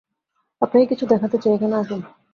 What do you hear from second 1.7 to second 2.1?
আসুন।